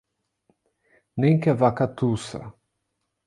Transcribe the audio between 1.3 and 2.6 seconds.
que a vaca tussa